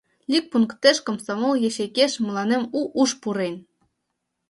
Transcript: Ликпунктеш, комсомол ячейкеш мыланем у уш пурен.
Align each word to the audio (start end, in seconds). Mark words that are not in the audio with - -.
Ликпунктеш, 0.31 0.97
комсомол 1.05 1.53
ячейкеш 1.69 2.11
мыланем 2.25 2.63
у 2.77 2.81
уш 3.01 3.11
пурен. 3.21 3.55